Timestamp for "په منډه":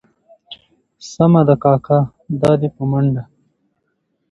2.75-3.23